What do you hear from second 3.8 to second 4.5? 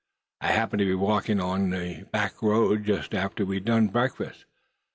breakfast.